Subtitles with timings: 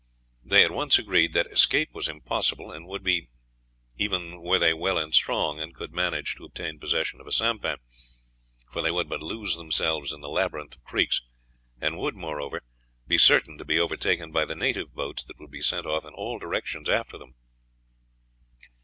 [0.43, 3.29] They at once agreed that escape was impossible, and would be
[3.97, 7.77] even were they well and strong and could manage to obtain possession of a sampan,
[8.71, 11.21] for they would but lose themselves in the labyrinth of creeks,
[11.79, 12.63] and would, moreover,
[13.07, 16.15] be certain to be overtaken by the native boats that would be sent off in
[16.15, 17.35] all directions after them.